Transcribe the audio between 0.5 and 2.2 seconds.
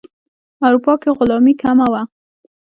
اروپا کې غلامي کمه وه.